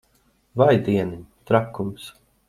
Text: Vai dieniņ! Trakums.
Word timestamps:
Vai 0.61 0.79
dieniņ! 0.87 1.19
Trakums. 1.51 2.09